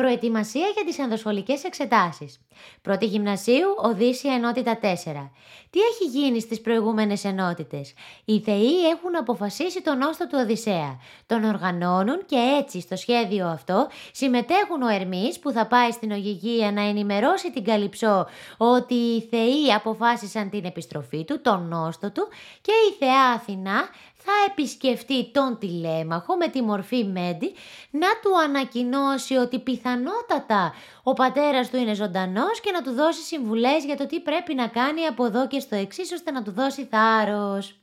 [0.00, 2.40] Προετοιμασία για τις ενδοσχολικές εξετάσεις.
[2.82, 5.30] Πρώτη γυμνασίου, Οδύσσια ενότητα 4.
[5.70, 10.98] Τι έχει γίνει στις προηγούμενες ενότητες; Οι θεοί έχουν αποφασίσει τον όστο του Οδυσσέα.
[11.26, 16.72] Τον οργανώνουν και έτσι στο σχέδιο αυτό συμμετέχουν ο Ερμής που θα πάει στην Ογυγία
[16.72, 18.26] να ενημερώσει την Καλυψό
[18.56, 22.28] ότι οι θεοί αποφάσισαν την επιστροφή του, τον όστο του
[22.60, 23.88] και η θεά Αθηνά
[24.24, 27.52] θα επισκεφτεί τον τηλέμαχο με τη μορφή Μέντι
[27.90, 33.84] να του ανακοινώσει ότι πιθανότατα ο πατέρας του είναι ζωντανός και να του δώσει συμβουλές
[33.84, 36.84] για το τι πρέπει να κάνει από εδώ και στο εξής ώστε να του δώσει
[36.84, 37.74] θάρρος.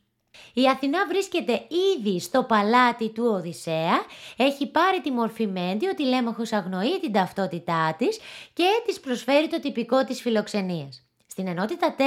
[0.54, 4.06] Η Αθηνά βρίσκεται ήδη στο παλάτι του Οδυσσέα,
[4.38, 8.20] έχει πάρει τη μορφή Μέντι, ο τηλέμαχος αγνοεί την ταυτότητά της
[8.54, 11.07] και της προσφέρει το τυπικό της φιλοξενίας.
[11.38, 12.02] Στην ενότητα 4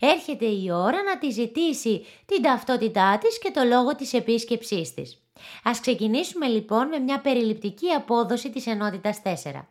[0.00, 5.22] έρχεται η ώρα να τη ζητήσει την ταυτότητά της και το λόγο της επίσκεψής της.
[5.64, 9.66] Ας ξεκινήσουμε λοιπόν με μια περιληπτική απόδοση της ενότητας 4.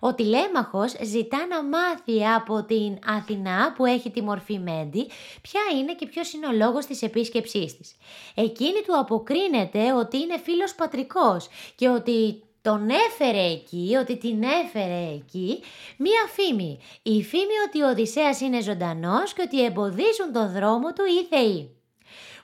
[0.00, 5.10] Ο τηλέμαχος ζητά να μάθει από την Αθηνά που έχει τη μορφή Μέντι
[5.42, 7.96] ποια είναι και ποιος είναι ο λόγος της επίσκεψής της.
[8.34, 15.14] Εκείνη του αποκρίνεται ότι είναι φίλος πατρικός και ότι τον έφερε εκεί, ότι την έφερε
[15.14, 15.60] εκεί,
[15.96, 16.78] μία φήμη.
[17.02, 21.70] Η φήμη ότι ο Οδυσσέας είναι ζωντανός και ότι εμποδίζουν τον δρόμο του οι θεοί.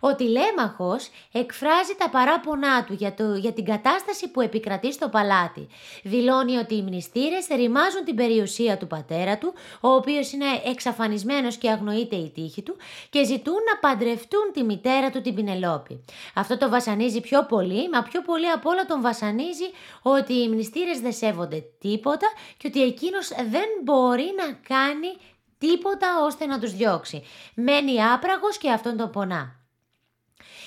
[0.01, 5.69] Ο τηλέμαχος εκφράζει τα παράπονά του για, το, για την κατάσταση που επικρατεί στο παλάτι.
[6.03, 11.71] Δηλώνει ότι οι μνηστήρες ρημάζουν την περιουσία του πατέρα του, ο οποίος είναι εξαφανισμένος και
[11.71, 12.77] αγνοείται η τύχη του
[13.11, 16.05] και ζητούν να παντρευτούν τη μητέρα του την Πινελόπη.
[16.35, 19.71] Αυτό το βασανίζει πιο πολύ, μα πιο πολύ απ' όλα τον βασανίζει
[20.03, 22.27] ότι οι μνηστήρες δεν σέβονται τίποτα
[22.57, 25.17] και ότι εκείνος δεν μπορεί να κάνει
[25.59, 27.25] τίποτα ώστε να τους διώξει.
[27.55, 29.58] Μένει άπραγος και αυτόν τον πονά.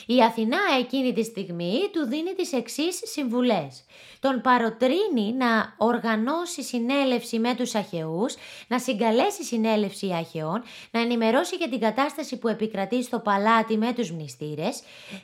[0.06, 3.84] Η Αθηνά εκείνη τη στιγμή του δίνει τις εξής συμβουλές.
[4.20, 8.36] Τον παροτρύνει να οργανώσει συνέλευση με τους αχαιούς,
[8.68, 14.12] να συγκαλέσει συνέλευση αχαιών, να ενημερώσει για την κατάσταση που επικρατεί στο παλάτι με τους
[14.12, 14.82] μνηστήρες,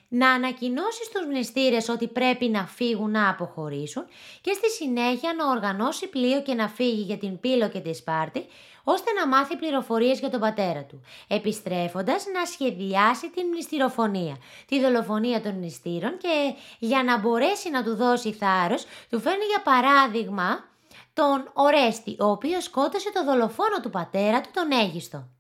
[0.08, 4.06] να ανακοινώσει στους μνηστήρες ότι πρέπει να φύγουν να αποχωρήσουν
[4.42, 8.46] και στη συνέχεια να οργανώσει πλοίο και να φύγει για την Πύλο και τη Σπάρτη,
[8.90, 15.42] ώστε να μάθει πληροφορίες για τον πατέρα του, επιστρέφοντας να σχεδιάσει την μνηστηροφωνία, τη δολοφονία
[15.42, 20.64] των μνηστήρων και για να μπορέσει να του δώσει θάρρος, του φέρνει για παράδειγμα
[21.14, 25.37] τον Ορέστη, ο οποίος σκότωσε το δολοφόνο του πατέρα του, τον Αίγιστο.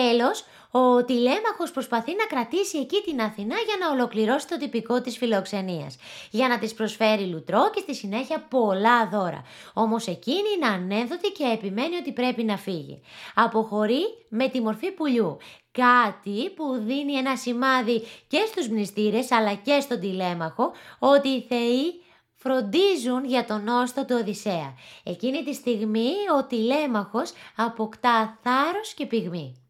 [0.00, 5.16] Τέλος, ο τηλέμαχος προσπαθεί να κρατήσει εκεί την Αθηνά για να ολοκληρώσει το τυπικό της
[5.16, 5.96] φιλοξενίας,
[6.30, 9.44] για να της προσφέρει λουτρό και στη συνέχεια πολλά δώρα.
[9.72, 13.00] Όμως εκείνη είναι ανένδοτη και επιμένει ότι πρέπει να φύγει.
[13.34, 15.36] Αποχωρεί με τη μορφή πουλιού,
[15.72, 22.02] κάτι που δίνει ένα σημάδι και στους μνηστήρες αλλά και στον τηλέμαχο ότι οι θεοί
[22.36, 24.74] φροντίζουν για τον όστο του Οδυσσέα.
[25.02, 29.61] Εκείνη τη στιγμή ο τηλέμαχος αποκτά θάρρος και πυγμή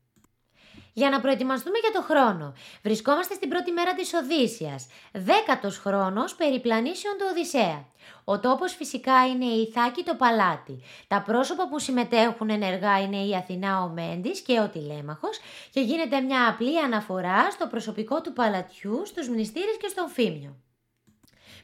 [0.92, 2.54] για να προετοιμαστούμε για το χρόνο.
[2.82, 7.84] Βρισκόμαστε στην πρώτη μέρα της Οδύσσιας, δέκατος χρόνος περιπλανήσεων του Οδυσσέα.
[8.25, 10.82] Ο τόπος φυσικά είναι η Ιθάκη το παλάτι.
[11.08, 15.38] Τα πρόσωπα που συμμετέχουν ενεργά είναι η Αθηνά ο Μέντης και ο Τηλέμαχος
[15.70, 20.56] και γίνεται μια απλή αναφορά στο προσωπικό του παλατιού, στους μνηστήρες και στον Φίμιο.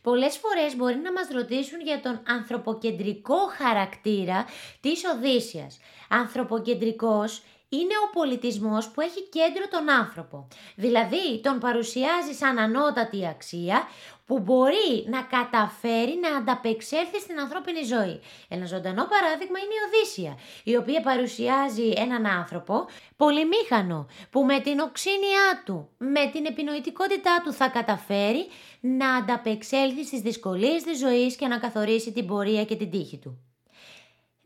[0.03, 4.45] Πολλές φορές μπορεί να μας ρωτήσουν για τον ανθρωποκεντρικό χαρακτήρα
[4.81, 5.79] της Οδύσσιας.
[6.09, 10.49] Ανθρωποκεντρικός είναι ο πολιτισμός που έχει κέντρο τον άνθρωπο.
[10.75, 13.83] Δηλαδή τον παρουσιάζει σαν ανώτατη αξία
[14.27, 18.21] που μπορεί να καταφέρει να ανταπεξέλθει στην ανθρώπινη ζωή.
[18.49, 22.87] Ένα ζωντανό παράδειγμα είναι η Οδύσσια, η οποία παρουσιάζει έναν άνθρωπο
[23.17, 28.47] πολυμήχανο, που με την οξύνια του, με την επινοητικότητά του θα καταφέρει
[28.81, 33.48] να ανταπεξέλθει στις δυσκολίες της ζωής και να καθορίσει την πορεία και την τύχη του.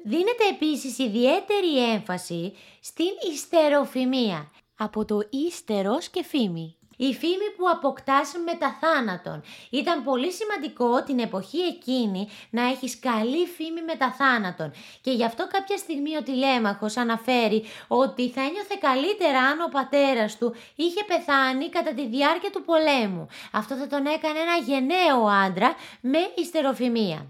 [0.04, 6.76] Δίνεται επίσης ιδιαίτερη έμφαση στην ιστεροφημία, από το ύστερος και φήμη.
[6.96, 9.42] Η φήμη που αποκτάς τα θάνατον.
[9.70, 14.72] Ήταν πολύ σημαντικό την εποχή εκείνη να έχεις καλή φήμη τα θάνατον.
[15.00, 20.38] Και γι' αυτό κάποια στιγμή ο τηλέμαχος αναφέρει ότι θα ένιωθε καλύτερα αν ο πατέρας
[20.38, 23.26] του είχε πεθάνει κατά τη διάρκεια του πολέμου.
[23.52, 27.26] Αυτό θα τον έκανε ένα γενναίο άντρα με ιστεροφημία.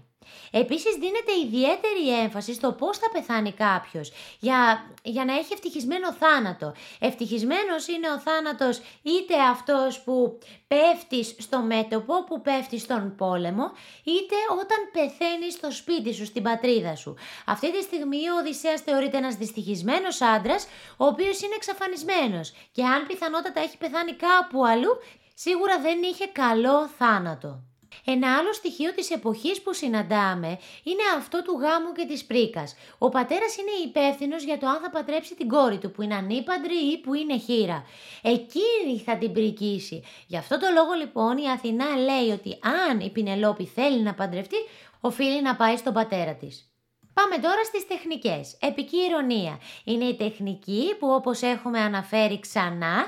[0.51, 6.73] Επίσης δίνεται ιδιαίτερη έμφαση στο πώς θα πεθάνει κάποιος για, για να έχει ευτυχισμένο θάνατο.
[6.99, 13.71] Ευτυχισμένος είναι ο θάνατος είτε αυτός που πέφτεις στο μέτωπο, που πέφτεις στον πόλεμο,
[14.03, 17.15] είτε όταν πεθαίνεις στο σπίτι σου, στην πατρίδα σου.
[17.45, 20.67] Αυτή τη στιγμή ο Οδυσσέας θεωρείται ένας δυστυχισμένος άντρας,
[20.97, 24.91] ο οποίος είναι εξαφανισμένος και αν πιθανότατα έχει πεθάνει κάπου αλλού,
[25.33, 27.63] σίγουρα δεν είχε καλό θάνατο.
[28.05, 30.47] Ένα άλλο στοιχείο της εποχής που συναντάμε
[30.83, 32.75] είναι αυτό του γάμου και της πρίκας.
[32.97, 36.75] Ο πατέρας είναι υπεύθυνος για το αν θα πατρέψει την κόρη του που είναι ανήπαντρη
[36.91, 37.85] ή που είναι χείρα.
[38.21, 40.03] Εκείνη θα την πρικήσει.
[40.27, 42.59] Γι' αυτό το λόγο λοιπόν η Αθηνά λέει ότι
[42.89, 44.57] αν η Πινελόπη θέλει να παντρευτεί,
[45.01, 46.67] οφείλει να πάει στον πατέρα της.
[47.13, 48.57] Πάμε τώρα στις τεχνικές.
[48.61, 49.59] Επική ηρωνία.
[49.83, 53.05] Είναι η τεχνική που όπως έχουμε αναφέρει ξανά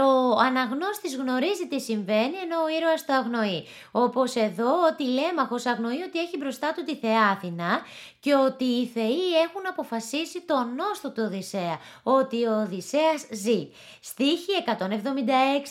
[0.00, 3.66] ο αναγνώστης γνωρίζει τι συμβαίνει ενώ ο ήρωας το αγνοεί.
[3.90, 7.80] Όπως εδώ ο τηλέμαχος αγνοεί ότι έχει μπροστά του τη Θεά Αθηνά
[8.20, 13.68] και ότι οι θεοί έχουν αποφασίσει τον νόστο του Οδυσσέα, ότι ο Οδυσσέας ζει.
[14.00, 14.74] Στίχη 176,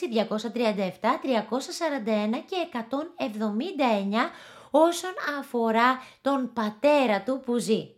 [0.09, 4.29] 237, 341 και 179
[4.71, 7.89] όσον αφορά τον πατέρα του που ζει.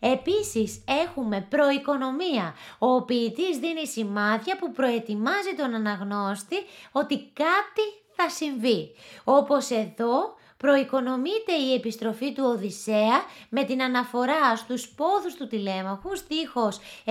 [0.00, 2.54] Επίσης έχουμε προοικονομία.
[2.78, 6.56] Ο ποιητής δίνει σημάδια που προετοιμάζει τον αναγνώστη
[6.92, 7.82] ότι κάτι
[8.16, 8.90] θα συμβεί.
[9.24, 16.78] Όπως εδώ προοικονομείται η επιστροφή του Οδυσσέα με την αναφορά στους πόδους του τηλέμαχου στίχος
[17.04, 17.10] 181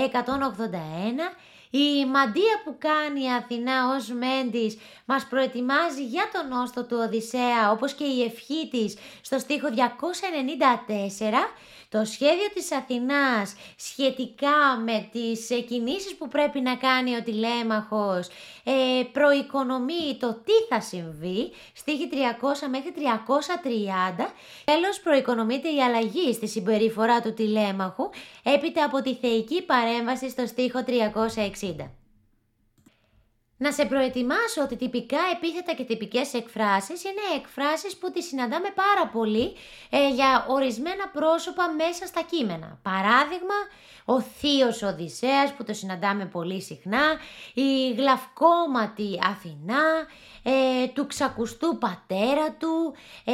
[1.70, 7.72] η μαντία που κάνει η Αθηνά ως Μέντης μας προετοιμάζει για τον όστο του Οδυσσέα
[7.72, 9.80] όπως και η ευχή της στο στίχο 294
[11.92, 18.28] το σχέδιο της Αθηνάς σχετικά με τις κινήσεις που πρέπει να κάνει ο τηλέμαχος
[18.64, 22.16] ε, προοικονομεί το τι θα συμβεί, στίχη 300
[22.70, 22.94] μέχρι
[24.18, 24.26] 330.
[24.66, 28.10] Τέλος προοικονομείται η αλλαγή στη συμπεριφορά του τηλέμαχου
[28.44, 31.59] έπειτα από τη θεϊκή παρέμβαση στο στίχο 360.
[31.64, 31.99] enriquecida.
[33.62, 39.08] Να σε προετοιμάσω ότι τυπικά επίθετα και τυπικές εκφράσεις είναι εκφράσεις που τις συναντάμε πάρα
[39.08, 39.54] πολύ
[39.90, 42.80] ε, για ορισμένα πρόσωπα μέσα στα κείμενα.
[42.82, 43.58] Παράδειγμα,
[44.06, 47.04] ο θείος Οδυσσέας που το συναντάμε πολύ συχνά,
[47.54, 49.86] η γλαυκόματη Αθηνά,
[50.44, 52.96] ε, του ξακουστού πατέρα του,
[53.26, 53.34] ε,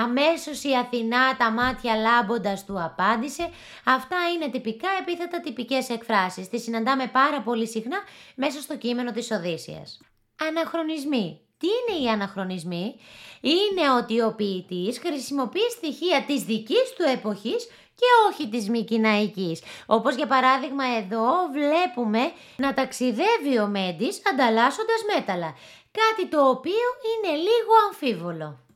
[0.00, 3.50] αμέσως η Αθηνά τα μάτια λάμποντας του απάντησε.
[3.84, 6.48] Αυτά είναι τυπικά επίθετα τυπικές εκφράσεις.
[6.48, 7.98] Τις συναντάμε πάρα πολύ συχνά
[8.34, 10.00] μέσα στο κείμενο της Οδύσσιας.
[10.48, 11.40] Αναχρονισμοί.
[11.58, 13.00] Τι είναι οι αναχρονισμοί;
[13.40, 17.64] Είναι ότι ο ποιητής χρησιμοποιεί στοιχεία της δικής του εποχής
[17.94, 19.62] και όχι της Μικυναϊκής.
[19.86, 25.56] Όπως για παράδειγμα εδώ βλέπουμε να ταξιδεύει ο Μέντης ανταλλάσσοντας μέταλλα.
[25.90, 28.67] Κάτι το οποίο είναι λίγο αμφίβολο.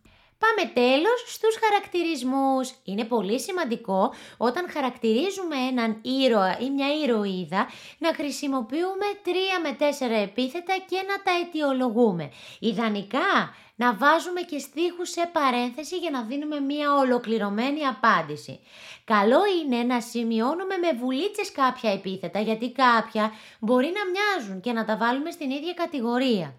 [0.43, 2.75] Πάμε τέλος στους χαρακτηρισμούς.
[2.85, 7.69] Είναι πολύ σημαντικό όταν χαρακτηρίζουμε έναν ήρωα ή μια ηρωίδα
[7.99, 12.31] να χρησιμοποιούμε τρία με τέσσερα επίθετα και να τα αιτιολογούμε.
[12.59, 18.61] Ιδανικά να βάζουμε και στίχους σε παρένθεση για να δίνουμε μια ολοκληρωμένη απάντηση.
[19.05, 24.85] Καλό είναι να σημειώνουμε με βουλίτσες κάποια επίθετα γιατί κάποια μπορεί να μοιάζουν και να
[24.85, 26.55] τα βάλουμε στην ίδια κατηγορία.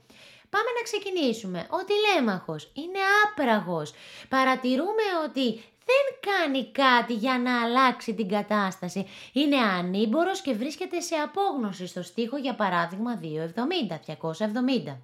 [0.54, 1.68] Πάμε να ξεκινήσουμε.
[1.70, 3.94] Ο τηλέμαχος είναι άπραγος.
[4.30, 5.46] Παρατηρούμε ότι
[5.90, 9.08] δεν κάνει κάτι για να αλλάξει την κατάσταση.
[9.34, 14.98] Είναι ανήμπορος και βρίσκεται σε απόγνωση στο στίχο για παράδειγμα 270, 270.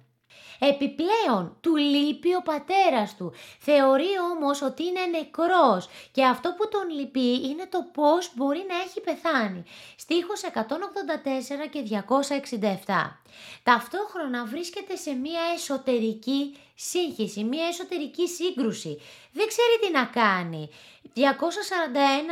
[0.60, 3.32] Επιπλέον, του λείπει ο πατέρας του.
[3.58, 8.76] Θεωρεί όμως ότι είναι νεκρός και αυτό που τον λυπεί είναι το πώς μπορεί να
[8.76, 9.64] έχει πεθάνει.
[9.96, 11.82] Στίχος 184 και
[12.86, 13.20] 267.
[13.62, 16.56] Ταυτόχρονα βρίσκεται σε μια εσωτερική
[16.88, 19.00] σύγχυση, μια εσωτερική σύγκρουση.
[19.32, 20.68] Δεν ξέρει τι να κάνει.
[21.14, 21.20] 241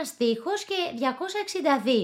[0.04, 0.74] στίχος και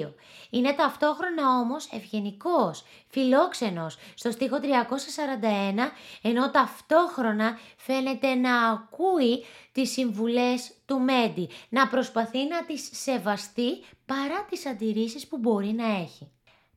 [0.06, 0.14] 262.
[0.50, 10.70] Είναι ταυτόχρονα όμως ευγενικός, φιλόξενος στο στίχο 341, ενώ ταυτόχρονα φαίνεται να ακούει τις συμβουλές
[10.86, 16.30] του Μέντι, να προσπαθεί να τις σεβαστεί παρά τις αντιρρήσεις που μπορεί να έχει.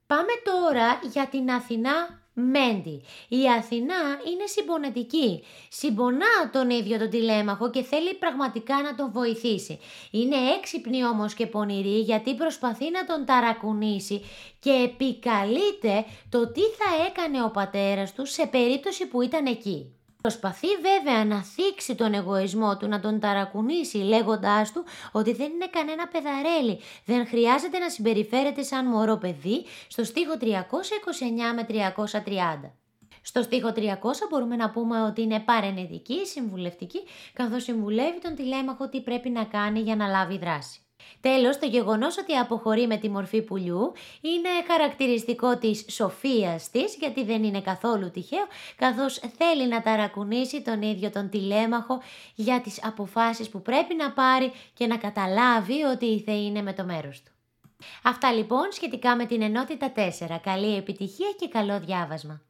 [0.08, 3.02] Πάμε τώρα για την Αθηνά Μέντι.
[3.28, 4.02] Η Αθηνά
[4.32, 5.44] είναι συμπονετική.
[5.70, 9.80] Συμπονά τον ίδιο τον τηλέμαχο και θέλει πραγματικά να τον βοηθήσει.
[10.12, 14.22] Είναι έξυπνη όμως και πονηρή γιατί προσπαθεί να τον ταρακουνήσει
[14.60, 19.97] και επικαλείται το τι θα έκανε ο πατέρας του σε περίπτωση που ήταν εκεί.
[20.28, 25.68] Προσπαθεί βέβαια να θίξει τον εγωισμό του, να τον ταρακουνήσει λέγοντάς του ότι δεν είναι
[25.68, 30.46] κανένα παιδαρέλι, δεν χρειάζεται να συμπεριφέρεται σαν μωρό παιδί στο στίχο 329
[31.56, 31.66] με
[32.66, 32.72] 330.
[33.22, 33.80] Στο στίχο 300
[34.30, 37.00] μπορούμε να πούμε ότι είναι παρενετική, συμβουλευτική,
[37.34, 40.87] καθώς συμβουλεύει τον τηλέμαχο τι πρέπει να κάνει για να λάβει δράση.
[41.22, 47.24] Τέλος, το γεγονός ότι αποχωρεί με τη μορφή πουλιού είναι χαρακτηριστικό της σοφίας της, γιατί
[47.24, 52.02] δεν είναι καθόλου τυχαίο, καθώς θέλει να ταρακουνήσει τον ίδιο τον τηλέμαχο
[52.36, 56.74] για τις αποφάσεις που πρέπει να πάρει και να καταλάβει ότι η Θεή είναι με
[56.74, 57.32] το μέρος του.
[58.04, 60.02] Αυτά λοιπόν σχετικά με την ενότητα 4.
[60.42, 62.42] Καλή επιτυχία και καλό διάβασμα.